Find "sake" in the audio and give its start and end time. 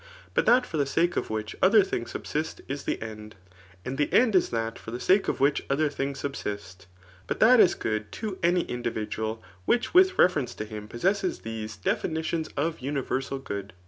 0.87-1.15, 4.99-5.27